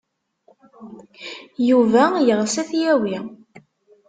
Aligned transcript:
Yuba 1.69 2.03
yeɣs 2.27 2.55
ad 2.61 2.67
t-yawi. 2.69 3.17